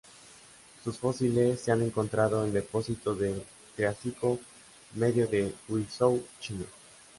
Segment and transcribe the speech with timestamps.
[0.83, 3.43] Sus fósiles se han encontrado en depósitos del
[3.75, 4.39] Triásico
[4.95, 6.65] Medio de Guizhou, China.